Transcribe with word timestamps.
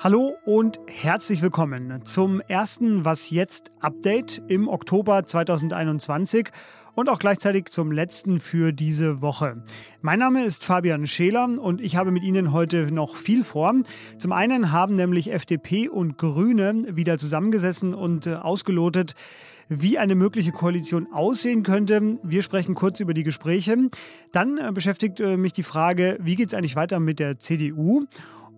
Hallo 0.00 0.34
und 0.46 0.80
herzlich 0.86 1.42
willkommen 1.42 2.06
zum 2.06 2.40
ersten 2.40 3.04
Was 3.04 3.28
jetzt 3.28 3.70
Update 3.80 4.40
im 4.48 4.66
Oktober 4.68 5.26
2021 5.26 6.48
und 6.94 7.08
auch 7.08 7.18
gleichzeitig 7.18 7.66
zum 7.70 7.92
letzten 7.92 8.40
für 8.40 8.72
diese 8.72 9.20
Woche. 9.20 9.62
Mein 10.00 10.18
Name 10.18 10.44
ist 10.44 10.64
Fabian 10.64 11.06
Scheler 11.06 11.48
und 11.58 11.80
ich 11.80 11.96
habe 11.96 12.10
mit 12.10 12.22
Ihnen 12.22 12.52
heute 12.52 12.92
noch 12.92 13.16
viel 13.16 13.44
vor. 13.44 13.74
Zum 14.18 14.32
einen 14.32 14.72
haben 14.72 14.96
nämlich 14.96 15.32
FDP 15.32 15.88
und 15.88 16.18
Grüne 16.18 16.84
wieder 16.96 17.18
zusammengesessen 17.18 17.94
und 17.94 18.26
äh, 18.26 18.34
ausgelotet, 18.34 19.14
wie 19.68 19.98
eine 19.98 20.14
mögliche 20.14 20.52
Koalition 20.52 21.08
aussehen 21.12 21.62
könnte. 21.62 22.18
Wir 22.22 22.42
sprechen 22.42 22.74
kurz 22.74 23.00
über 23.00 23.14
die 23.14 23.22
Gespräche. 23.22 23.76
Dann 24.32 24.58
äh, 24.58 24.70
beschäftigt 24.72 25.20
äh, 25.20 25.36
mich 25.36 25.52
die 25.52 25.62
Frage, 25.62 26.18
wie 26.20 26.36
geht 26.36 26.48
es 26.48 26.54
eigentlich 26.54 26.76
weiter 26.76 27.00
mit 27.00 27.18
der 27.18 27.38
CDU? 27.38 28.06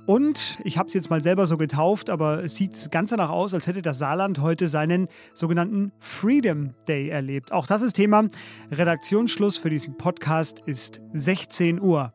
Und 0.06 0.58
ich 0.62 0.78
habe 0.78 0.86
es 0.86 0.94
jetzt 0.94 1.10
mal 1.10 1.20
selber 1.20 1.46
so 1.46 1.56
getauft, 1.56 2.10
aber 2.10 2.44
es 2.44 2.54
sieht 2.54 2.92
ganz 2.92 3.10
danach 3.10 3.30
aus, 3.30 3.52
als 3.52 3.66
hätte 3.66 3.82
das 3.82 3.98
Saarland 3.98 4.40
heute 4.40 4.68
seinen 4.68 5.08
sogenannten 5.34 5.90
Freedom 5.98 6.74
Day 6.86 7.08
erlebt. 7.08 7.50
Auch 7.52 7.66
das 7.66 7.82
ist 7.82 7.94
Thema. 7.94 8.28
Redaktionsschluss 8.70 9.58
für 9.58 9.68
diesen 9.68 9.96
Podcast 9.96 10.60
ist 10.64 11.00
16 11.12 11.80
Uhr. 11.80 12.12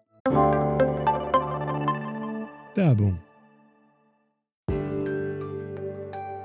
Werbung. 2.75 3.19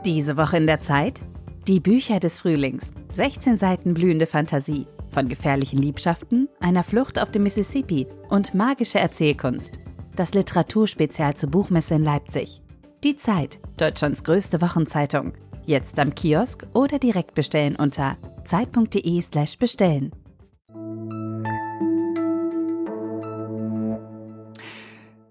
Diese 0.05 0.37
Woche 0.37 0.57
in 0.57 0.67
der 0.67 0.81
Zeit? 0.81 1.21
Die 1.69 1.79
Bücher 1.79 2.19
des 2.19 2.41
Frühlings. 2.41 2.93
16 3.13 3.59
Seiten 3.59 3.95
blühende 3.95 4.27
Fantasie. 4.27 4.87
Von 5.11 5.29
gefährlichen 5.29 5.81
Liebschaften, 5.81 6.49
einer 6.59 6.83
Flucht 6.83 7.21
auf 7.21 7.31
dem 7.31 7.45
Mississippi 7.45 8.07
und 8.29 8.55
magische 8.55 8.99
Erzählkunst 8.99 9.79
das 10.17 10.35
Literaturspezial 10.35 11.35
zur 11.35 11.51
Buchmesse 11.51 11.95
in 11.95 12.05
Leipzig. 12.05 12.63
Die 13.05 13.17
Zeit, 13.17 13.59
Deutschlands 13.77 14.25
größte 14.25 14.61
Wochenzeitung. 14.61 15.33
Jetzt 15.65 15.99
am 15.99 16.15
Kiosk 16.15 16.67
oder 16.73 16.99
direkt 16.99 17.35
bestellen 17.35 17.77
unter 17.77 18.17
zeit.de/slash 18.45 19.59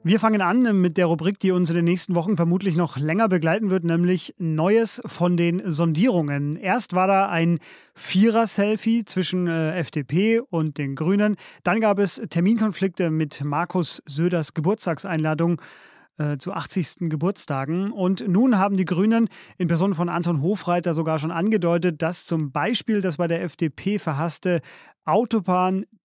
Wir 0.08 0.20
fangen 0.20 0.42
an 0.42 0.80
mit 0.80 0.98
der 0.98 1.08
Rubrik, 1.08 1.40
die 1.40 1.50
uns 1.50 1.72
in 1.72 1.78
den 1.78 1.86
nächsten 1.86 2.14
Wochen 2.14 2.38
vermutlich 2.38 2.76
noch 2.76 2.96
länger 2.96 3.28
begleiten 3.28 3.72
wird, 3.72 3.84
nämlich 3.86 4.36
Neues 4.38 5.02
von 5.04 5.36
den 5.36 5.64
Sondierungen. 5.66 6.58
Erst 6.58 6.94
war 6.94 7.08
da 7.08 7.28
ein 7.28 7.58
Vierer-Selfie 7.96 9.06
zwischen 9.06 9.48
äh, 9.48 9.76
FDP 9.80 10.42
und 10.42 10.78
den 10.78 10.94
Grünen. 10.94 11.38
Dann 11.64 11.82
gab 11.82 11.98
es 11.98 12.22
Terminkonflikte 12.30 13.10
mit 13.10 13.44
Markus 13.44 14.04
Söders 14.06 14.54
Geburtstagseinladung 14.54 15.60
äh, 16.20 16.38
zu 16.38 16.54
80. 16.54 17.10
Geburtstagen. 17.10 17.92
Und 17.92 18.28
nun 18.28 18.60
haben 18.60 18.78
die 18.78 18.86
Grünen 18.86 19.28
in 19.58 19.68
Person 19.68 19.96
von 19.96 20.10
Anton 20.10 20.44
Hofreiter 20.44 20.94
sogar 20.94 21.18
schon 21.18 21.32
angedeutet, 21.32 22.04
dass 22.04 22.28
zum 22.28 22.52
Beispiel 22.52 23.02
das 23.02 23.18
bei 23.18 23.28
der 23.28 23.42
FDP 23.42 23.98
verhasste 23.98 24.62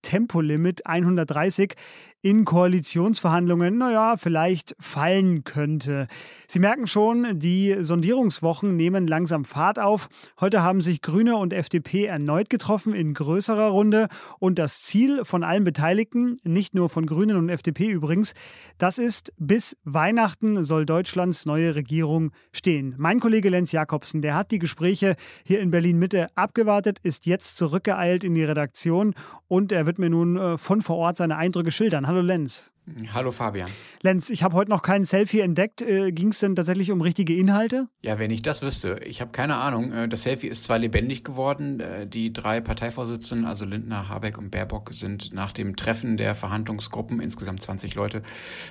Autobahn-Tempolimit 0.01 0.87
130 0.87 1.75
in 2.23 2.45
Koalitionsverhandlungen, 2.45 3.79
naja, 3.79 4.17
vielleicht 4.19 4.77
fallen 4.79 5.45
könnte. 5.45 6.07
Sie 6.47 6.59
merken 6.59 6.87
schon, 6.87 7.39
die 7.39 7.77
Sondierungswochen 7.81 8.77
nehmen 8.77 9.07
langsam 9.07 9.47
Fahrt 9.47 9.79
auf. 9.79 10.11
Heute 10.39 10.63
haben 10.63 10.83
sich 10.83 11.01
Grüne 11.01 11.37
und 11.37 11.55
FDP 11.55 12.05
erneut 12.05 12.51
getroffen 12.51 12.93
in 12.93 13.15
größerer 13.15 13.69
Runde. 13.69 14.09
Und 14.39 14.59
das 14.59 14.83
Ziel 14.83 15.25
von 15.25 15.43
allen 15.43 15.65
Beteiligten, 15.65 16.37
nicht 16.45 16.75
nur 16.75 16.91
von 16.91 17.07
Grünen 17.07 17.39
und 17.39 17.49
FDP 17.49 17.89
übrigens, 17.89 18.35
das 18.77 18.99
ist, 18.99 19.33
bis 19.39 19.79
Weihnachten 19.85 20.63
soll 20.63 20.85
Deutschlands 20.85 21.47
neue 21.47 21.75
Regierung 21.75 22.33
stehen. 22.53 22.95
Mein 22.99 23.21
Kollege 23.21 23.49
Lenz 23.49 23.73
Jakobsen, 23.73 24.21
der 24.21 24.35
hat 24.35 24.51
die 24.51 24.59
Gespräche 24.59 25.17
hier 25.43 25.61
in 25.61 25.71
Berlin 25.71 25.99
Mitte 25.99 26.29
abgewartet, 26.35 26.99
ist 27.03 27.25
jetzt 27.25 27.57
zurückgeeilt 27.57 28.25
in 28.25 28.35
die 28.35 28.45
Redaktion 28.45 29.15
und 29.49 29.73
er 29.73 29.87
wird 29.87 29.90
mir 29.99 30.11
nun 30.11 30.37
äh, 30.37 30.59
von 30.59 30.83
vor 30.83 30.97
Ort 30.97 31.17
seine 31.17 31.37
Eindrücke 31.37 31.71
schildern. 31.71 32.07
Hallo 32.07 32.21
Lenz. 32.21 32.73
Hallo 33.13 33.31
Fabian. 33.31 33.71
Lenz, 34.03 34.31
ich 34.31 34.43
habe 34.43 34.55
heute 34.57 34.71
noch 34.71 34.83
kein 34.83 35.05
Selfie 35.05 35.41
entdeckt. 35.41 35.83
Äh, 35.83 36.11
Ging 36.11 36.29
es 36.29 36.41
denn 36.41 36.57
tatsächlich 36.57 36.91
um 36.91 37.01
richtige 37.01 37.37
Inhalte? 37.37 37.89
Ja, 38.03 38.19
wenn 38.19 38.31
ich 38.31 38.43
das 38.43 38.63
wüsste. 38.63 39.01
Ich 39.05 39.21
habe 39.21 39.31
keine 39.31 39.57
Ahnung. 39.57 39.93
Äh, 39.93 40.09
das 40.09 40.23
Selfie 40.23 40.49
ist 40.49 40.65
zwar 40.65 40.79
lebendig 40.79 41.23
geworden. 41.23 41.81
Äh, 41.81 42.07
die 42.07 42.33
drei 42.33 42.61
Parteivorsitzenden, 42.61 43.47
also 43.47 43.65
Lindner, 43.65 44.09
Habeck 44.09 44.39
und 44.39 44.51
Baerbock, 44.51 44.93
sind 44.93 45.33
nach 45.33 45.53
dem 45.53 45.77
Treffen 45.77 46.17
der 46.17 46.35
Verhandlungsgruppen, 46.35 47.21
insgesamt 47.21 47.63
20 47.63 47.95
Leute, 47.95 48.23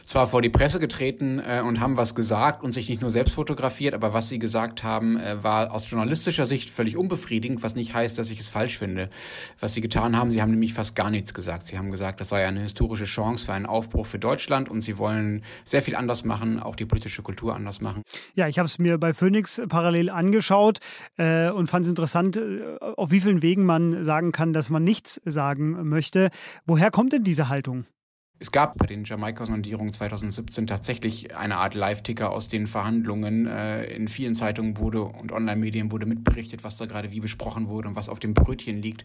zwar 0.06 0.28
vor 0.28 0.42
die 0.42 0.50
Presse 0.50 0.80
getreten 0.80 1.40
äh, 1.40 1.62
und 1.66 1.80
haben 1.80 1.96
was 1.96 2.16
gesagt 2.16 2.64
und 2.64 2.72
sich 2.72 2.90
nicht 2.90 3.02
nur 3.02 3.12
selbst 3.12 3.36
fotografiert, 3.36 3.94
aber 3.94 4.14
was 4.14 4.30
sie 4.30 4.40
gesagt 4.40 4.84
haben, 4.84 5.20
war 5.42 5.72
aus 5.72 5.90
journalistischer 5.90 6.46
Sicht 6.46 6.70
völlig 6.70 6.98
unbefriedigend, 6.98 7.62
was 7.64 7.76
nicht 7.76 7.94
heißt, 7.94 8.18
dass 8.18 8.32
ich 8.32 8.40
es 8.40 8.50
falsch 8.50 8.78
finde. 8.78 9.10
Was 9.60 9.74
sie 9.74 9.82
getan 9.82 10.18
haben, 10.18 10.32
sie 10.32 10.42
haben 10.42 10.52
nämlich 10.52 10.74
fast 10.74 10.96
gar 10.96 11.10
nichts 11.10 11.34
gesagt. 11.34 11.66
Sie 11.66 11.78
haben 11.78 11.92
gesagt, 11.92 12.20
das 12.20 12.30
sei 12.30 12.46
eine 12.46 12.62
historische 12.62 13.06
Chance 13.06 13.46
für 13.46 13.54
einen 13.54 13.66
Aufbruch 13.66 14.09
für 14.10 14.20
Deutschland 14.20 14.70
und 14.70 14.82
sie 14.82 14.98
wollen 14.98 15.44
sehr 15.64 15.82
viel 15.82 15.96
anders 15.96 16.26
machen, 16.26 16.60
auch 16.60 16.76
die 16.76 16.86
politische 16.86 17.22
Kultur 17.22 17.56
anders 17.56 17.82
machen. 17.82 18.04
Ja, 18.34 18.48
ich 18.48 18.60
habe 18.60 18.66
es 18.66 18.80
mir 18.80 18.98
bei 18.98 19.14
Phoenix 19.14 19.62
parallel 19.70 20.10
angeschaut 20.10 20.80
äh, 21.18 21.50
und 21.50 21.68
fand 21.68 21.86
es 21.86 21.90
interessant, 21.90 22.38
äh, 22.38 22.78
auf 22.80 23.12
wie 23.12 23.22
vielen 23.22 23.42
Wegen 23.42 23.66
man 23.66 24.04
sagen 24.04 24.32
kann, 24.32 24.54
dass 24.54 24.70
man 24.70 24.84
nichts 24.84 25.22
sagen 25.26 25.88
möchte. 25.88 26.30
Woher 26.66 26.92
kommt 26.92 27.14
denn 27.14 27.24
diese 27.24 27.50
Haltung? 27.50 27.86
Es 28.42 28.52
gab 28.52 28.78
bei 28.78 28.86
den 28.86 29.04
Jamaika-Sondierungen 29.04 29.92
2017 29.92 30.66
tatsächlich 30.66 31.36
eine 31.36 31.58
Art 31.58 31.76
Live-Ticker 31.76 32.32
aus 32.32 32.48
den 32.48 32.68
Verhandlungen. 32.68 33.48
Äh, 33.48 33.84
in 33.88 34.08
vielen 34.08 34.34
Zeitungen 34.34 34.78
wurde 34.78 35.04
und 35.04 35.34
Online-Medien 35.34 35.92
wurde 35.92 36.06
mitberichtet, 36.06 36.64
was 36.64 36.78
da 36.78 36.86
gerade 36.86 37.12
wie 37.12 37.20
besprochen 37.20 37.68
wurde 37.68 37.90
und 37.90 37.98
was 37.98 38.08
auf 38.08 38.20
dem 38.20 38.34
Brötchen 38.34 38.82
liegt. 38.82 39.04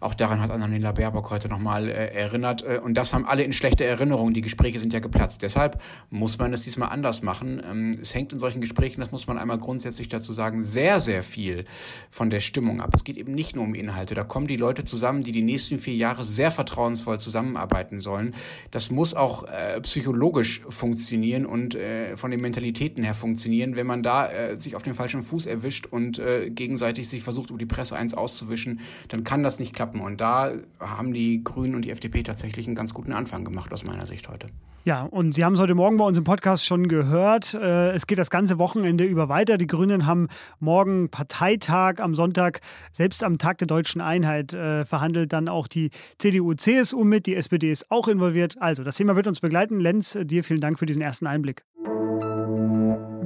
Auch 0.00 0.14
daran 0.14 0.40
hat 0.40 0.50
Annalena 0.50 0.92
Baerbock 0.92 1.28
heute 1.28 1.50
nochmal 1.50 1.90
äh, 1.90 2.06
erinnert. 2.14 2.62
Äh, 2.62 2.80
und 2.82 2.94
das 2.94 3.12
haben 3.12 3.26
alle 3.26 3.42
in 3.42 3.52
schlechter 3.52 3.84
Erinnerung. 3.84 4.32
Die 4.32 4.40
Gespräche 4.40 4.80
sind 4.80 4.94
ja 4.94 5.00
geplatzt. 5.00 5.42
Deshalb 5.42 5.82
muss 6.08 6.38
man 6.38 6.50
es 6.54 6.62
diesmal 6.62 6.88
anders 6.88 7.20
machen. 7.20 7.60
Ähm, 7.62 7.98
es 8.00 8.14
hängt 8.14 8.32
in 8.32 8.38
solchen 8.38 8.62
Gesprächen, 8.62 9.02
das 9.02 9.12
muss 9.12 9.26
man 9.26 9.36
einmal 9.36 9.58
grundsätzlich 9.58 10.08
dazu 10.08 10.32
sagen, 10.32 10.62
sehr, 10.62 11.00
sehr 11.00 11.22
viel 11.22 11.66
von 12.10 12.30
der 12.30 12.40
Stimmung 12.40 12.80
ab. 12.80 12.92
Es 12.94 13.04
geht 13.04 13.18
eben 13.18 13.34
nicht 13.34 13.54
nur 13.54 13.64
um 13.64 13.74
Inhalte. 13.74 14.14
Da 14.14 14.24
kommen 14.24 14.46
die 14.46 14.56
Leute 14.56 14.84
zusammen, 14.84 15.22
die 15.22 15.32
die 15.32 15.42
nächsten 15.42 15.78
vier 15.78 15.96
Jahre 15.96 16.24
sehr 16.24 16.50
vertrauensvoll 16.50 17.20
zusammenarbeiten 17.20 18.00
sollen 18.00 18.34
das 18.70 18.90
muss 18.90 19.14
auch 19.14 19.44
äh, 19.44 19.80
psychologisch 19.80 20.62
funktionieren 20.68 21.46
und 21.46 21.74
äh, 21.74 22.16
von 22.16 22.30
den 22.30 22.40
Mentalitäten 22.40 23.02
her 23.02 23.14
funktionieren. 23.14 23.76
Wenn 23.76 23.86
man 23.86 24.02
da 24.02 24.30
äh, 24.30 24.56
sich 24.56 24.76
auf 24.76 24.82
den 24.82 24.94
falschen 24.94 25.22
Fuß 25.22 25.46
erwischt 25.46 25.86
und 25.86 26.18
äh, 26.18 26.50
gegenseitig 26.50 27.08
sich 27.08 27.22
versucht, 27.22 27.50
über 27.50 27.58
die 27.58 27.66
Presse 27.66 27.96
eins 27.96 28.14
auszuwischen, 28.14 28.80
dann 29.08 29.24
kann 29.24 29.42
das 29.42 29.58
nicht 29.58 29.74
klappen. 29.74 30.00
Und 30.00 30.20
da 30.20 30.52
haben 30.78 31.12
die 31.12 31.42
Grünen 31.42 31.74
und 31.74 31.84
die 31.84 31.90
FDP 31.90 32.22
tatsächlich 32.22 32.66
einen 32.66 32.76
ganz 32.76 32.94
guten 32.94 33.12
Anfang 33.12 33.44
gemacht 33.44 33.72
aus 33.72 33.84
meiner 33.84 34.06
Sicht 34.06 34.28
heute. 34.28 34.48
Ja, 34.82 35.02
und 35.02 35.32
Sie 35.32 35.44
haben 35.44 35.52
es 35.52 35.60
heute 35.60 35.74
Morgen 35.74 35.98
bei 35.98 36.04
uns 36.06 36.16
im 36.16 36.24
Podcast 36.24 36.64
schon 36.64 36.88
gehört. 36.88 37.52
Äh, 37.52 37.90
es 37.90 38.06
geht 38.06 38.16
das 38.16 38.30
ganze 38.30 38.58
Wochenende 38.58 39.04
über 39.04 39.28
weiter. 39.28 39.58
Die 39.58 39.66
Grünen 39.66 40.06
haben 40.06 40.28
morgen 40.58 41.10
Parteitag 41.10 42.00
am 42.00 42.14
Sonntag, 42.14 42.62
selbst 42.90 43.22
am 43.22 43.36
Tag 43.36 43.58
der 43.58 43.66
deutschen 43.66 44.00
Einheit, 44.00 44.54
äh, 44.54 44.86
verhandelt 44.86 45.34
dann 45.34 45.50
auch 45.50 45.68
die 45.68 45.90
CDU, 46.16 46.54
CSU 46.54 47.04
mit. 47.04 47.26
Die 47.26 47.34
SPD 47.34 47.70
ist 47.70 47.90
auch 47.90 48.08
involviert. 48.08 48.56
Also, 48.60 48.84
das 48.84 48.96
Thema 48.96 49.16
wird 49.16 49.26
uns 49.26 49.40
begleiten. 49.40 49.80
Lenz, 49.80 50.18
dir 50.22 50.44
vielen 50.44 50.60
Dank 50.60 50.78
für 50.78 50.84
diesen 50.84 51.00
ersten 51.00 51.26
Einblick. 51.26 51.64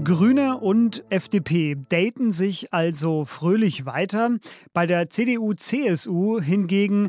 Grüne 0.05 0.59
und 0.59 1.03
FDP 1.11 1.77
daten 1.89 2.31
sich 2.31 2.73
also 2.73 3.25
fröhlich 3.25 3.85
weiter. 3.85 4.39
Bei 4.73 4.87
der 4.87 5.11
CDU-CSU 5.11 6.41
hingegen 6.41 7.09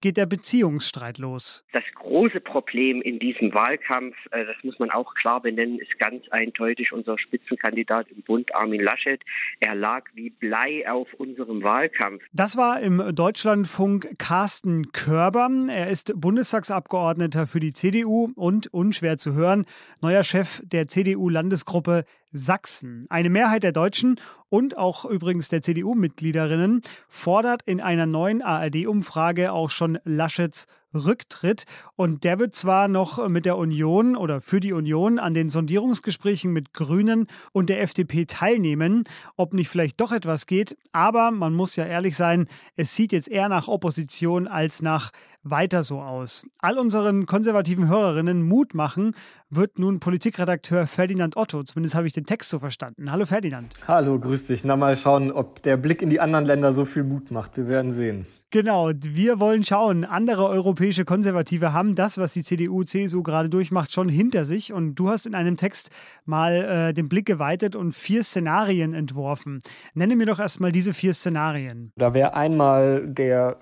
geht 0.00 0.16
der 0.16 0.26
Beziehungsstreit 0.26 1.18
los. 1.18 1.64
Das 1.72 1.84
große 1.94 2.40
Problem 2.40 3.02
in 3.02 3.18
diesem 3.18 3.52
Wahlkampf, 3.54 4.16
äh, 4.30 4.44
das 4.44 4.56
muss 4.62 4.78
man 4.78 4.90
auch 4.90 5.14
klar 5.14 5.40
benennen, 5.40 5.78
ist 5.78 5.98
ganz 5.98 6.28
eindeutig 6.30 6.92
unser 6.92 7.18
Spitzenkandidat 7.18 8.08
im 8.08 8.22
Bund, 8.22 8.54
Armin 8.54 8.80
Laschet. 8.80 9.20
Er 9.60 9.74
lag 9.74 10.04
wie 10.14 10.30
Blei 10.30 10.90
auf 10.90 11.12
unserem 11.14 11.62
Wahlkampf. 11.62 12.22
Das 12.32 12.56
war 12.56 12.80
im 12.80 13.14
Deutschlandfunk 13.14 14.18
Carsten 14.18 14.92
Körber. 14.92 15.48
Er 15.68 15.88
ist 15.88 16.12
Bundestagsabgeordneter 16.20 17.46
für 17.46 17.60
die 17.60 17.72
CDU 17.72 18.32
und, 18.34 18.72
unschwer 18.72 19.18
zu 19.18 19.34
hören, 19.34 19.66
neuer 20.00 20.24
Chef 20.24 20.62
der 20.64 20.86
CDU-Landesgruppe 20.86 22.04
Sachsen. 22.32 23.06
Eine 23.10 23.30
Mehrheit 23.30 23.62
der 23.62 23.72
Deutschen 23.72 24.20
und 24.48 24.76
auch 24.76 25.04
übrigens 25.04 25.48
der 25.48 25.62
CDU-Mitgliederinnen 25.62 26.82
fordert 27.08 27.62
in 27.62 27.80
einer 27.80 28.06
neuen 28.06 28.42
ARD-Umfrage 28.42 29.52
auch 29.52 29.70
schon 29.70 29.98
Laschets 30.04 30.66
Rücktritt. 30.94 31.64
Und 31.96 32.24
der 32.24 32.38
wird 32.38 32.54
zwar 32.54 32.88
noch 32.88 33.28
mit 33.28 33.46
der 33.46 33.56
Union 33.56 34.16
oder 34.16 34.40
für 34.40 34.60
die 34.60 34.72
Union 34.72 35.18
an 35.18 35.34
den 35.34 35.50
Sondierungsgesprächen 35.50 36.52
mit 36.52 36.72
Grünen 36.74 37.26
und 37.52 37.68
der 37.68 37.80
FDP 37.82 38.24
teilnehmen, 38.26 39.04
ob 39.36 39.54
nicht 39.54 39.68
vielleicht 39.68 40.00
doch 40.00 40.12
etwas 40.12 40.46
geht. 40.46 40.76
Aber 40.92 41.30
man 41.30 41.54
muss 41.54 41.76
ja 41.76 41.86
ehrlich 41.86 42.16
sein, 42.16 42.48
es 42.76 42.94
sieht 42.94 43.12
jetzt 43.12 43.28
eher 43.28 43.48
nach 43.48 43.68
Opposition 43.68 44.48
als 44.48 44.82
nach 44.82 45.12
weiter 45.42 45.82
so 45.82 46.00
aus. 46.00 46.44
All 46.58 46.78
unseren 46.78 47.26
konservativen 47.26 47.88
Hörerinnen 47.88 48.42
Mut 48.42 48.74
machen 48.74 49.14
wird 49.48 49.78
nun 49.78 50.00
Politikredakteur 50.00 50.86
Ferdinand 50.86 51.36
Otto. 51.36 51.62
Zumindest 51.62 51.94
habe 51.94 52.06
ich 52.06 52.12
den 52.12 52.26
Text 52.26 52.50
so 52.50 52.58
verstanden. 52.58 53.10
Hallo 53.10 53.26
Ferdinand. 53.26 53.74
Hallo, 53.88 54.18
grüß 54.18 54.46
dich. 54.46 54.64
Na 54.64 54.76
mal 54.76 54.96
schauen, 54.96 55.32
ob 55.32 55.62
der 55.62 55.76
Blick 55.76 56.02
in 56.02 56.10
die 56.10 56.20
anderen 56.20 56.44
Länder 56.44 56.72
so 56.72 56.84
viel 56.84 57.04
Mut 57.04 57.30
macht. 57.30 57.56
Wir 57.56 57.68
werden 57.68 57.92
sehen. 57.92 58.26
Genau, 58.52 58.90
wir 58.92 59.38
wollen 59.38 59.62
schauen. 59.62 60.04
Andere 60.04 60.48
europäische 60.48 61.04
Konservative 61.04 61.72
haben 61.72 61.94
das, 61.94 62.18
was 62.18 62.32
die 62.32 62.42
CDU, 62.42 62.82
CSU 62.82 63.22
gerade 63.22 63.48
durchmacht, 63.48 63.92
schon 63.92 64.08
hinter 64.08 64.44
sich. 64.44 64.72
Und 64.72 64.96
du 64.96 65.08
hast 65.08 65.24
in 65.28 65.36
einem 65.36 65.56
Text 65.56 65.90
mal 66.24 66.88
äh, 66.88 66.92
den 66.92 67.08
Blick 67.08 67.26
geweitet 67.26 67.76
und 67.76 67.92
vier 67.94 68.24
Szenarien 68.24 68.92
entworfen. 68.92 69.60
Nenne 69.94 70.16
mir 70.16 70.26
doch 70.26 70.40
erstmal 70.40 70.72
diese 70.72 70.94
vier 70.94 71.14
Szenarien. 71.14 71.92
Da 71.96 72.12
wäre 72.12 72.34
einmal 72.34 73.06
der 73.06 73.58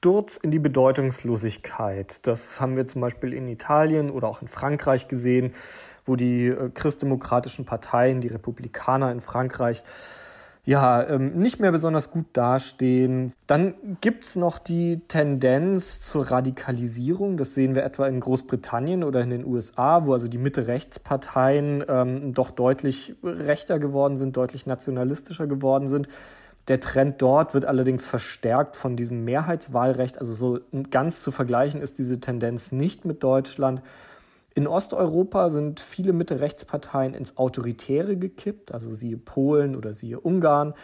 Sturz 0.00 0.38
in 0.38 0.50
die 0.50 0.58
Bedeutungslosigkeit. 0.58 2.26
Das 2.26 2.58
haben 2.58 2.74
wir 2.78 2.86
zum 2.86 3.02
Beispiel 3.02 3.34
in 3.34 3.46
Italien 3.48 4.10
oder 4.10 4.28
auch 4.28 4.40
in 4.40 4.48
Frankreich 4.48 5.08
gesehen, 5.08 5.52
wo 6.06 6.16
die 6.16 6.46
äh, 6.46 6.70
christdemokratischen 6.72 7.66
Parteien, 7.66 8.22
die 8.22 8.28
Republikaner 8.28 9.12
in 9.12 9.20
Frankreich, 9.20 9.82
ja, 10.64 11.06
ähm, 11.06 11.38
nicht 11.38 11.60
mehr 11.60 11.70
besonders 11.70 12.10
gut 12.10 12.24
dastehen. 12.32 13.34
Dann 13.46 13.74
gibt 14.00 14.24
es 14.24 14.36
noch 14.36 14.58
die 14.58 15.00
Tendenz 15.06 16.00
zur 16.00 16.30
Radikalisierung. 16.30 17.36
Das 17.36 17.52
sehen 17.54 17.74
wir 17.74 17.84
etwa 17.84 18.06
in 18.06 18.20
Großbritannien 18.20 19.04
oder 19.04 19.20
in 19.20 19.28
den 19.28 19.44
USA, 19.44 20.06
wo 20.06 20.14
also 20.14 20.28
die 20.28 20.38
Mitte-Rechts-Parteien 20.38 21.84
ähm, 21.86 22.32
doch 22.32 22.52
deutlich 22.52 23.16
rechter 23.22 23.78
geworden 23.78 24.16
sind, 24.16 24.34
deutlich 24.38 24.64
nationalistischer 24.64 25.46
geworden 25.46 25.88
sind. 25.88 26.08
Der 26.68 26.80
Trend 26.80 27.20
dort 27.20 27.54
wird 27.54 27.64
allerdings 27.64 28.04
verstärkt 28.06 28.76
von 28.76 28.96
diesem 28.96 29.24
Mehrheitswahlrecht. 29.24 30.18
Also 30.18 30.34
so 30.34 30.60
ganz 30.90 31.22
zu 31.22 31.32
vergleichen 31.32 31.80
ist 31.80 31.98
diese 31.98 32.20
Tendenz 32.20 32.72
nicht 32.72 33.04
mit 33.04 33.22
Deutschland. 33.22 33.82
In 34.54 34.66
Osteuropa 34.66 35.48
sind 35.48 35.80
viele 35.80 36.12
Mitte-Rechtsparteien 36.12 37.14
ins 37.14 37.36
Autoritäre 37.36 38.16
gekippt, 38.16 38.72
also 38.72 38.94
siehe 38.94 39.16
Polen 39.16 39.76
oder 39.76 39.92
siehe 39.92 40.20
Ungarn. 40.20 40.74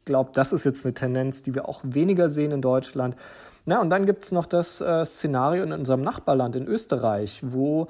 Ich 0.00 0.06
glaube, 0.06 0.30
das 0.34 0.52
ist 0.52 0.64
jetzt 0.64 0.84
eine 0.84 0.94
Tendenz, 0.94 1.42
die 1.42 1.54
wir 1.54 1.68
auch 1.68 1.80
weniger 1.84 2.28
sehen 2.28 2.50
in 2.50 2.62
Deutschland. 2.62 3.16
Na, 3.64 3.80
und 3.80 3.90
dann 3.90 4.06
gibt 4.06 4.24
es 4.24 4.32
noch 4.32 4.46
das 4.46 4.80
äh, 4.80 5.04
Szenario 5.04 5.62
in 5.62 5.72
unserem 5.72 6.02
Nachbarland, 6.02 6.56
in 6.56 6.66
Österreich, 6.66 7.42
wo 7.44 7.86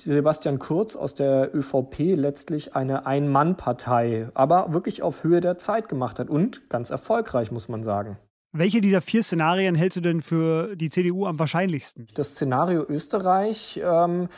Sebastian 0.00 0.58
Kurz 0.58 0.96
aus 0.96 1.14
der 1.14 1.54
ÖVP 1.54 2.16
letztlich 2.16 2.74
eine 2.74 3.06
Ein-Mann-Partei, 3.06 4.28
aber 4.34 4.72
wirklich 4.72 5.02
auf 5.02 5.22
Höhe 5.22 5.40
der 5.40 5.58
Zeit 5.58 5.88
gemacht 5.88 6.18
hat 6.18 6.30
und 6.30 6.68
ganz 6.70 6.90
erfolgreich, 6.90 7.52
muss 7.52 7.68
man 7.68 7.82
sagen. 7.82 8.18
Welche 8.54 8.82
dieser 8.82 9.00
vier 9.00 9.22
Szenarien 9.22 9.74
hältst 9.74 9.96
du 9.96 10.02
denn 10.02 10.20
für 10.20 10.76
die 10.76 10.90
CDU 10.90 11.24
am 11.24 11.38
wahrscheinlichsten? 11.38 12.06
Das 12.14 12.32
Szenario 12.32 12.84
Österreich, 12.86 13.80
ähm, 13.82 14.28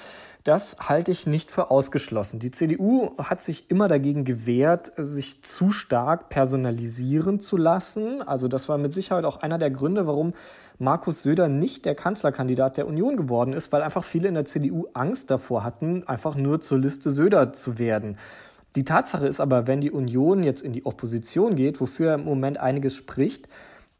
das 0.44 0.76
halte 0.78 1.10
ich 1.10 1.26
nicht 1.26 1.50
für 1.50 1.72
ausgeschlossen. 1.72 2.38
Die 2.38 2.52
CDU 2.52 3.10
hat 3.18 3.42
sich 3.42 3.72
immer 3.72 3.88
dagegen 3.88 4.24
gewehrt, 4.24 4.92
sich 4.96 5.42
zu 5.42 5.72
stark 5.72 6.28
personalisieren 6.28 7.40
zu 7.40 7.56
lassen. 7.56 8.22
Also 8.22 8.46
das 8.46 8.68
war 8.68 8.78
mit 8.78 8.94
Sicherheit 8.94 9.24
auch 9.24 9.38
einer 9.38 9.58
der 9.58 9.72
Gründe, 9.72 10.06
warum 10.06 10.34
Markus 10.78 11.24
Söder 11.24 11.48
nicht 11.48 11.84
der 11.84 11.96
Kanzlerkandidat 11.96 12.76
der 12.76 12.86
Union 12.86 13.16
geworden 13.16 13.52
ist, 13.52 13.72
weil 13.72 13.82
einfach 13.82 14.04
viele 14.04 14.28
in 14.28 14.34
der 14.34 14.44
CDU 14.44 14.86
Angst 14.94 15.28
davor 15.32 15.64
hatten, 15.64 16.06
einfach 16.06 16.36
nur 16.36 16.60
zur 16.60 16.78
Liste 16.78 17.10
Söder 17.10 17.52
zu 17.52 17.80
werden. 17.80 18.16
Die 18.76 18.84
Tatsache 18.84 19.26
ist 19.26 19.40
aber, 19.40 19.66
wenn 19.66 19.80
die 19.80 19.90
Union 19.90 20.44
jetzt 20.44 20.62
in 20.62 20.72
die 20.72 20.86
Opposition 20.86 21.56
geht, 21.56 21.80
wofür 21.80 22.14
im 22.14 22.24
Moment 22.24 22.58
einiges 22.58 22.94
spricht, 22.94 23.48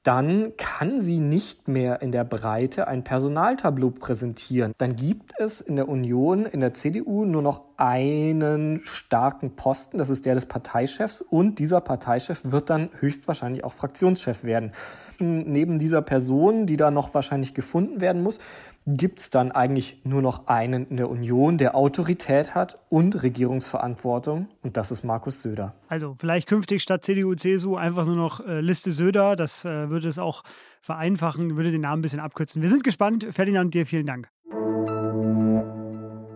dann 0.05 0.53
kann 0.59 1.01
sie 1.01 1.19
nicht 1.19 1.67
mehr 1.67 2.03
in 2.03 2.13
der 2.13 2.25
Breite 2.25 2.87
ein 2.87 3.05
Personaltableau 3.05 3.91
präsentieren. 3.91 4.75
Dann 4.77 4.97
gibt 4.97 5.33
es 5.41 5.63
in 5.63 5.77
der 5.77 5.89
Union, 5.89 6.45
in 6.45 6.61
der 6.61 6.75
CDU 6.75 7.25
nur 7.25 7.41
noch 7.41 7.63
einen 7.79 8.83
starken 8.85 9.57
Posten, 9.57 9.97
das 9.97 10.11
ist 10.11 10.27
der 10.27 10.35
des 10.35 10.45
Parteichefs 10.45 11.23
und 11.23 11.59
dieser 11.59 11.81
Parteichef 11.81 12.43
wird 12.45 12.69
dann 12.69 12.91
höchstwahrscheinlich 13.01 13.65
auch 13.65 13.73
Fraktionschef 13.73 14.45
werden. 14.45 14.73
Neben 15.19 15.79
dieser 15.79 16.03
Person, 16.03 16.67
die 16.67 16.77
da 16.77 16.91
noch 16.91 17.15
wahrscheinlich 17.15 17.55
gefunden 17.55 18.01
werden 18.01 18.23
muss, 18.23 18.41
gibt 18.87 19.21
es 19.21 19.31
dann 19.31 19.53
eigentlich 19.53 20.01
nur 20.05 20.23
noch 20.23 20.47
einen 20.47 20.87
in 20.89 20.97
der 20.97 21.09
Union, 21.09 21.59
der 21.59 21.75
Autorität 21.75 22.55
hat 22.55 22.79
und 22.91 23.23
Regierungsverantwortung. 23.23 24.49
Und 24.63 24.77
das 24.77 24.91
ist 24.91 25.05
Markus 25.05 25.43
Söder. 25.43 25.75
Also 25.89 26.15
vielleicht 26.19 26.49
künftig 26.49 26.83
statt 26.83 27.05
CDU, 27.05 27.35
CSU 27.35 27.77
einfach 27.77 28.05
nur 28.05 28.17
noch 28.17 28.47
äh, 28.47 28.61
Liste 28.61 28.91
Söder. 28.91 29.37
Das 29.37 29.65
äh, 29.65 29.89
würde 29.89 30.09
es 30.09 30.19
auch 30.19 30.43
vereinfachen, 30.81 31.57
würde 31.57 31.71
den 31.71 31.83
Namen 31.83 32.01
ein 32.01 32.03
bisschen 32.03 32.21
abkürzen. 32.21 32.63
Wir 32.63 32.69
sind 32.69 32.85
gespannt. 32.85 33.27
Ferdinand, 33.31 33.73
dir 33.75 33.87
vielen 33.87 34.07
Dank. 34.07 34.34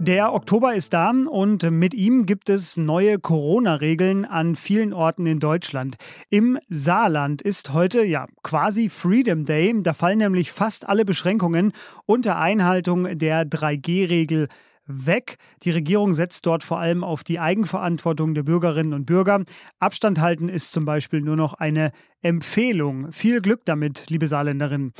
Der 0.08 0.32
Oktober 0.32 0.75
ist 0.75 0.94
da 0.94 1.10
und 1.10 1.70
mit 1.70 1.93
ihm 1.93 2.25
gibt 2.25 2.49
es 2.49 2.78
neue 2.78 3.19
Corona-Regeln 3.19 4.25
an 4.25 4.56
vielen 4.56 4.94
Orten 4.94 5.26
in 5.26 5.38
Deutschland. 5.38 5.96
Im 6.31 6.58
Saarland 6.70 7.43
ist 7.43 7.75
heute 7.75 8.02
ja 8.05 8.26
quasi 8.43 8.88
Freedom 8.88 9.44
Day. 9.44 9.75
Da 9.82 9.93
fallen 9.93 10.16
nämlich 10.16 10.50
fast 10.50 10.88
alle 10.88 11.05
Beschränkungen 11.05 11.75
unter 12.06 12.38
Einhaltung 12.38 13.19
der 13.19 13.44
3G-Regel 13.44 14.49
weg. 14.87 15.37
Die 15.62 15.70
Regierung 15.72 16.14
setzt 16.14 16.46
dort 16.46 16.64
vor 16.64 16.78
allem 16.78 17.04
auf 17.04 17.22
die 17.22 17.38
Eigenverantwortung 17.38 18.32
der 18.32 18.44
Bürgerinnen 18.44 18.94
und 18.94 19.04
Bürger. 19.04 19.44
Abstand 19.78 20.20
halten 20.20 20.49
ist 20.49 20.72
zum 20.72 20.87
Beispiel 20.87 21.20
nur 21.20 21.37
noch 21.37 21.52
eine 21.52 21.93
Empfehlung. 22.22 23.12
Viel 23.12 23.43
Glück 23.43 23.66
damit, 23.66 24.08
liebe 24.08 24.26
Saarländerinnen. 24.26 24.94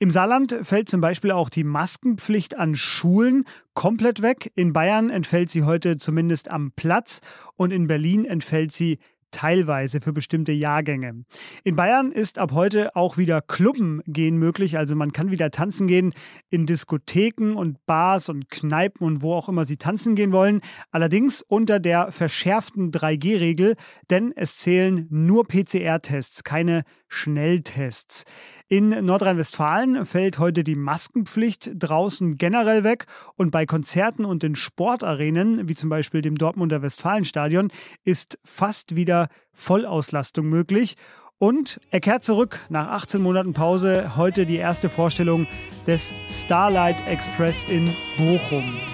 Im 0.00 0.10
Saarland 0.10 0.58
fällt 0.62 0.88
zum 0.88 1.00
Beispiel 1.00 1.30
auch 1.30 1.48
die 1.48 1.62
Maskenpflicht 1.62 2.58
an 2.58 2.74
Schulen 2.74 3.44
komplett 3.74 4.22
weg. 4.22 4.50
In 4.56 4.72
Bayern 4.72 5.08
entfällt 5.08 5.50
sie 5.50 5.62
heute 5.62 5.96
zumindest 5.96 6.50
am 6.50 6.72
Platz 6.72 7.20
und 7.56 7.72
in 7.72 7.86
Berlin 7.86 8.24
entfällt 8.24 8.72
sie 8.72 8.98
teilweise 9.34 10.00
für 10.00 10.12
bestimmte 10.12 10.52
Jahrgänge. 10.52 11.24
In 11.64 11.74
Bayern 11.74 12.12
ist 12.12 12.38
ab 12.38 12.52
heute 12.52 12.94
auch 12.94 13.16
wieder 13.16 13.42
Clubben 13.42 14.00
gehen 14.06 14.36
möglich, 14.36 14.78
also 14.78 14.94
man 14.94 15.12
kann 15.12 15.32
wieder 15.32 15.50
tanzen 15.50 15.88
gehen 15.88 16.14
in 16.50 16.66
Diskotheken 16.66 17.54
und 17.56 17.84
Bars 17.84 18.28
und 18.28 18.48
Kneipen 18.48 19.04
und 19.04 19.22
wo 19.22 19.34
auch 19.34 19.48
immer 19.48 19.64
Sie 19.64 19.76
tanzen 19.76 20.14
gehen 20.14 20.30
wollen, 20.30 20.60
allerdings 20.92 21.42
unter 21.42 21.80
der 21.80 22.12
verschärften 22.12 22.92
3G-Regel, 22.92 23.74
denn 24.08 24.32
es 24.36 24.56
zählen 24.56 25.08
nur 25.10 25.48
PCR-Tests, 25.48 26.44
keine 26.44 26.84
Schnelltests. 27.14 28.24
In 28.68 28.88
Nordrhein-Westfalen 29.06 30.04
fällt 30.04 30.38
heute 30.38 30.64
die 30.64 30.74
Maskenpflicht 30.74 31.70
draußen 31.78 32.36
generell 32.38 32.82
weg 32.82 33.06
und 33.36 33.50
bei 33.50 33.66
Konzerten 33.66 34.24
und 34.24 34.42
in 34.42 34.56
Sportarenen, 34.56 35.68
wie 35.68 35.74
zum 35.74 35.88
Beispiel 35.88 36.22
dem 36.22 36.36
Dortmunder 36.36 36.82
Westfalenstadion, 36.82 37.70
ist 38.04 38.38
fast 38.44 38.96
wieder 38.96 39.28
Vollauslastung 39.52 40.46
möglich. 40.48 40.96
Und 41.38 41.80
er 41.90 42.00
kehrt 42.00 42.24
zurück 42.24 42.60
nach 42.68 42.88
18 42.88 43.20
Monaten 43.20 43.52
Pause. 43.52 44.16
Heute 44.16 44.46
die 44.46 44.56
erste 44.56 44.88
Vorstellung 44.88 45.46
des 45.86 46.14
Starlight 46.26 47.06
Express 47.06 47.64
in 47.64 47.86
Bochum. 48.16 48.93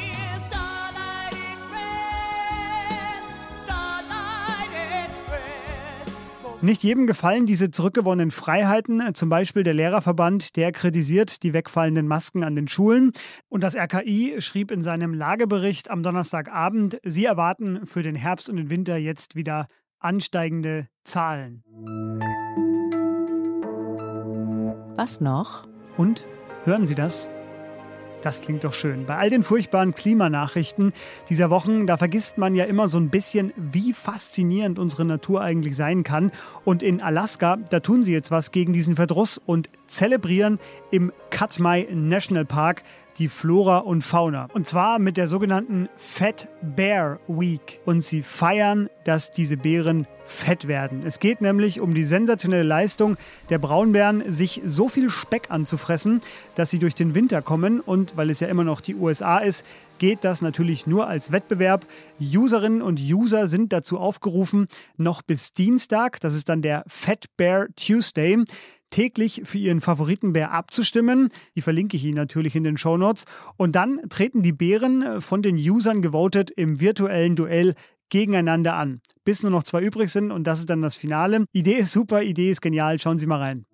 Nicht 6.62 6.83
jedem 6.83 7.07
gefallen 7.07 7.47
diese 7.47 7.71
zurückgewonnenen 7.71 8.31
Freiheiten. 8.31 9.14
Zum 9.14 9.31
Beispiel 9.31 9.62
der 9.62 9.73
Lehrerverband, 9.73 10.57
der 10.57 10.73
kritisiert 10.73 11.43
die 11.43 11.55
wegfallenden 11.55 12.07
Masken 12.07 12.45
an 12.45 12.55
den 12.55 12.69
Schulen. 12.69 13.12
Und 13.49 13.62
das 13.64 13.75
RKI 13.75 14.43
schrieb 14.43 14.71
in 14.71 14.83
seinem 14.83 15.14
Lagebericht 15.14 15.90
am 15.90 16.02
Donnerstagabend, 16.02 17.00
sie 17.02 17.25
erwarten 17.25 17.87
für 17.87 18.02
den 18.02 18.14
Herbst 18.14 18.50
und 18.50 18.57
den 18.57 18.69
Winter 18.69 18.99
jetzt 18.99 19.37
wieder 19.37 19.69
ansteigende 20.00 20.88
Zahlen. 21.02 21.64
Was 24.97 25.23
noch? 25.23 25.62
Und 25.97 26.26
hören 26.64 26.85
Sie 26.85 26.95
das? 26.95 27.31
Das 28.22 28.42
klingt 28.42 28.64
doch 28.64 28.74
schön. 28.74 29.06
Bei 29.06 29.16
all 29.16 29.30
den 29.30 29.42
furchtbaren 29.42 29.94
Klimanachrichten 29.94 30.92
dieser 31.30 31.48
Wochen, 31.48 31.86
da 31.86 31.96
vergisst 31.96 32.36
man 32.36 32.54
ja 32.54 32.64
immer 32.64 32.86
so 32.88 32.98
ein 32.98 33.08
bisschen, 33.08 33.52
wie 33.56 33.94
faszinierend 33.94 34.78
unsere 34.78 35.06
Natur 35.06 35.40
eigentlich 35.40 35.74
sein 35.74 36.02
kann. 36.02 36.30
Und 36.64 36.82
in 36.82 37.00
Alaska, 37.00 37.56
da 37.56 37.80
tun 37.80 38.02
sie 38.02 38.12
jetzt 38.12 38.30
was 38.30 38.52
gegen 38.52 38.74
diesen 38.74 38.96
Verdruss 38.96 39.38
und 39.38 39.70
zelebrieren 39.90 40.59
im 40.90 41.12
Katmai 41.30 41.87
National 41.90 42.44
Park 42.44 42.82
die 43.18 43.28
Flora 43.28 43.78
und 43.78 44.02
Fauna. 44.02 44.49
Und 44.54 44.66
zwar 44.66 44.99
mit 44.99 45.18
der 45.18 45.28
sogenannten 45.28 45.88
Fat 45.99 46.49
Bear 46.62 47.20
Week. 47.28 47.78
Und 47.85 48.02
sie 48.02 48.23
feiern, 48.23 48.88
dass 49.04 49.30
diese 49.30 49.59
Bären 49.59 50.06
fett 50.25 50.68
werden. 50.68 51.02
Es 51.04 51.18
geht 51.18 51.40
nämlich 51.42 51.80
um 51.80 51.92
die 51.92 52.04
sensationelle 52.04 52.62
Leistung 52.62 53.16
der 53.50 53.59
Braunbären, 53.59 54.32
sich 54.32 54.62
so 54.64 54.88
viel 54.88 55.11
Speck 55.11 55.50
anzufressen, 55.50 56.23
dass 56.54 56.70
sie 56.70 56.78
durch 56.78 56.94
den 56.94 57.14
Winter 57.14 57.42
kommen. 57.42 57.80
Und 57.80 58.16
weil 58.16 58.30
es 58.30 58.40
ja 58.40 58.49
immer 58.49 58.64
noch 58.64 58.80
die 58.80 58.94
USA 58.94 59.38
ist, 59.38 59.66
geht 59.99 60.25
das 60.25 60.40
natürlich 60.40 60.87
nur 60.87 61.06
als 61.06 61.30
Wettbewerb. 61.30 61.85
Userinnen 62.18 62.80
und 62.80 62.99
User 63.00 63.47
sind 63.47 63.73
dazu 63.73 63.99
aufgerufen, 63.99 64.66
noch 64.97 65.20
bis 65.20 65.52
Dienstag, 65.52 66.20
das 66.20 66.35
ist 66.35 66.49
dann 66.49 66.62
der 66.62 66.85
Fat 66.87 67.26
Bear 67.37 67.66
Tuesday, 67.76 68.42
täglich 68.90 69.42
für 69.44 69.59
ihren 69.59 69.80
Favoritenbär 69.80 70.52
abzustimmen. 70.52 71.30
Die 71.56 71.62
verlinke 71.62 71.97
ich 71.97 72.04
Ihnen 72.04 72.16
natürlich 72.16 72.56
in 72.56 72.64
den 72.64 72.76
Shownotes. 72.76 73.25
Und 73.56 73.75
dann 73.75 74.00
treten 74.09 74.42
die 74.42 74.52
Bären 74.52 75.20
von 75.20 75.42
den 75.42 75.56
Usern 75.56 76.02
gewotet 76.02 76.50
im 76.50 76.80
virtuellen 76.80 77.37
Duell 77.37 77.75
gegeneinander 78.11 78.75
an. 78.75 79.00
Bis 79.25 79.42
nur 79.42 79.52
noch 79.52 79.62
zwei 79.62 79.82
übrig 79.82 80.11
sind 80.11 80.30
und 80.32 80.44
das 80.44 80.59
ist 80.59 80.70
dann 80.70 80.82
das 80.82 80.97
Finale. 80.97 81.44
Idee 81.52 81.76
ist 81.76 81.92
super, 81.92 82.23
Idee 82.23 82.50
ist 82.50 82.61
genial. 82.61 82.99
Schauen 82.99 83.18
Sie 83.18 83.26
mal 83.26 83.38
rein. 83.38 83.64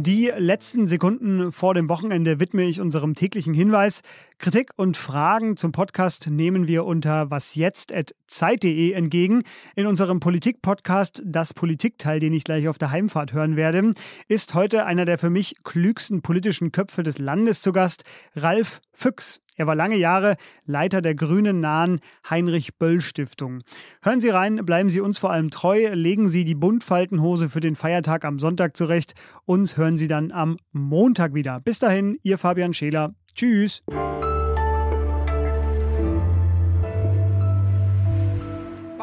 Die 0.00 0.30
letzten 0.36 0.86
Sekunden 0.86 1.50
vor 1.50 1.74
dem 1.74 1.88
Wochenende 1.88 2.38
widme 2.38 2.62
ich 2.62 2.80
unserem 2.80 3.16
täglichen 3.16 3.52
Hinweis. 3.52 4.02
Kritik 4.38 4.70
und 4.76 4.96
Fragen 4.96 5.56
zum 5.56 5.72
Podcast 5.72 6.30
nehmen 6.30 6.68
wir 6.68 6.84
unter 6.84 7.32
wasjetzt.zeit.de 7.32 8.92
entgegen. 8.92 9.42
In 9.74 9.86
unserem 9.86 10.20
Politik-Podcast, 10.20 11.20
das 11.24 11.52
Politikteil, 11.52 12.20
den 12.20 12.32
ich 12.32 12.44
gleich 12.44 12.68
auf 12.68 12.78
der 12.78 12.92
Heimfahrt 12.92 13.32
hören 13.32 13.56
werde, 13.56 13.90
ist 14.28 14.54
heute 14.54 14.86
einer 14.86 15.04
der 15.04 15.18
für 15.18 15.30
mich 15.30 15.56
klügsten 15.64 16.22
politischen 16.22 16.70
Köpfe 16.70 17.02
des 17.02 17.18
Landes 17.18 17.60
zu 17.60 17.72
Gast, 17.72 18.04
Ralf 18.36 18.80
Füchs. 18.98 19.42
Er 19.56 19.66
war 19.66 19.74
lange 19.74 19.96
Jahre 19.96 20.36
Leiter 20.66 21.00
der 21.00 21.14
grünen 21.14 21.60
nahen 21.60 22.00
Heinrich-Böll-Stiftung. 22.28 23.62
Hören 24.02 24.20
Sie 24.20 24.28
rein, 24.28 24.64
bleiben 24.66 24.90
Sie 24.90 25.00
uns 25.00 25.18
vor 25.18 25.30
allem 25.30 25.50
treu, 25.50 25.88
legen 25.94 26.28
Sie 26.28 26.44
die 26.44 26.56
Buntfaltenhose 26.56 27.48
für 27.48 27.60
den 27.60 27.76
Feiertag 27.76 28.24
am 28.24 28.38
Sonntag 28.38 28.76
zurecht. 28.76 29.14
Uns 29.44 29.76
hören 29.76 29.96
Sie 29.96 30.08
dann 30.08 30.32
am 30.32 30.58
Montag 30.72 31.32
wieder. 31.32 31.60
Bis 31.60 31.78
dahin, 31.78 32.18
Ihr 32.22 32.38
Fabian 32.38 32.74
Scheler. 32.74 33.14
Tschüss. 33.34 33.82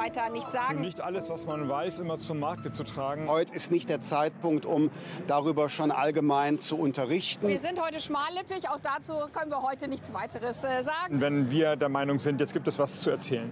Weiter 0.06 0.30
nicht 0.30 0.52
sagen. 0.52 0.82
Nicht 0.82 1.02
alles, 1.02 1.30
was 1.30 1.46
man 1.46 1.68
weiß, 1.68 2.00
immer 2.00 2.18
zum 2.18 2.40
Markte 2.40 2.72
zu 2.72 2.84
tragen. 2.84 3.28
Heute 3.28 3.54
ist 3.56 3.72
nicht 3.72 3.90
der 3.90 4.02
Zeitpunkt, 4.02 4.66
um 4.66 4.92
darüber 5.28 5.68
schon 5.70 5.92
allgemein 5.92 6.60
zu 6.60 6.78
unterrichten. 6.78 7.48
Wir 7.48 7.60
sind 7.60 7.82
heute 7.82 8.00
schmallippig, 8.00 8.70
auch 8.70 8.80
dazu 8.80 9.14
können 9.34 9.52
wir 9.52 9.64
heute 9.64 9.88
nichts 9.88 10.14
weiteres 10.14 10.58
äh, 10.58 10.84
sagen. 10.84 11.22
Wenn 11.22 11.50
wir 11.50 11.76
der 11.76 11.90
Meinung 11.90 12.20
sind, 12.20 12.40
jetzt 12.40 12.54
gibt 12.54 12.68
es 12.68 12.78
was 12.78 13.02
zu 13.02 13.10
erzählen. 13.10 13.52